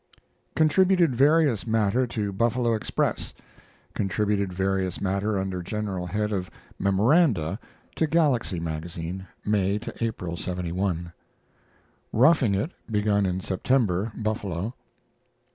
[0.55, 3.35] Contributed various matter to Buffalo Express.
[3.93, 7.59] Contributed various matter under general head of "MEMORANDA"
[7.97, 11.13] to Galaxy Magazine, May to April, '71.
[12.11, 14.73] ROUGHING IT begun in September (Buffalo).